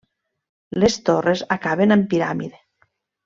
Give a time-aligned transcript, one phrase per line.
[0.83, 2.61] Les torres acaben amb piràmide.